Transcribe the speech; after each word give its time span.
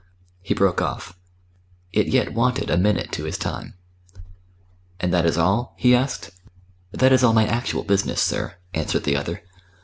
He 0.41 0.55
broke 0.55 0.81
off. 0.81 1.15
It 1.93 2.07
yet 2.07 2.33
wanted 2.33 2.71
a 2.71 2.75
minute 2.79 3.11
to 3.11 3.25
his 3.25 3.37
time. 3.37 3.75
"And 4.99 5.13
that 5.13 5.27
is 5.27 5.37
all?" 5.37 5.75
he 5.77 5.93
asked. 5.93 6.31
"That 6.91 7.11
is 7.13 7.23
all 7.23 7.33
my 7.33 7.45
actual 7.45 7.83
business, 7.83 8.19
sir," 8.19 8.55
answered 8.73 9.03
the 9.03 9.15
other. 9.15 9.43